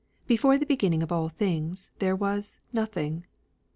Before 0.25 0.57
the 0.57 0.65
beginning 0.65 1.03
of 1.03 1.11
all 1.11 1.29
things, 1.29 1.91
there 1.99 2.15
was 2.15 2.57
Nothing. 2.73 3.27